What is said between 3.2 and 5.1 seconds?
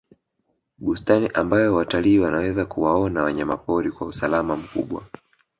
wanyamapori kwa usalama mkubwa